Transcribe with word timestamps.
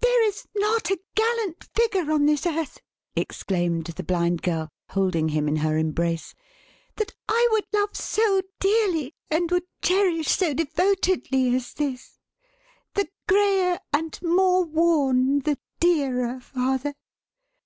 "There 0.00 0.24
is 0.26 0.48
not 0.54 0.90
a 0.90 0.98
gallant 1.14 1.64
figure 1.74 2.10
on 2.10 2.24
this 2.24 2.46
earth," 2.46 2.80
exclaimed 3.14 3.84
the 3.88 4.02
Blind 4.02 4.40
Girl, 4.40 4.70
holding 4.92 5.28
him 5.28 5.46
in 5.48 5.56
her 5.56 5.76
embrace, 5.76 6.34
"that 6.94 7.12
I 7.28 7.46
would 7.52 7.66
love 7.74 7.94
so 7.94 8.40
dearly, 8.58 9.14
and 9.28 9.50
would 9.50 9.64
cherish 9.82 10.28
so 10.30 10.54
devotedly, 10.54 11.54
as 11.54 11.74
this! 11.74 12.18
The 12.94 13.08
greyer, 13.28 13.78
and 13.92 14.18
more 14.22 14.64
worn, 14.64 15.40
the 15.40 15.58
dearer, 15.78 16.40
father! 16.40 16.94